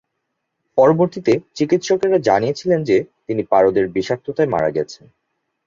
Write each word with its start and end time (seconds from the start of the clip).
পরবর্তীতে 0.77 1.33
চিকিৎসকেরা 1.55 2.17
জানিয়েছিলেন 2.19 2.83
যে, 2.83 2.97
তিনি 3.27 3.41
পারদের 3.43 3.85
বিষাক্ততায় 3.87 4.49
মারা 4.49 4.69
গেছেন। 4.69 5.05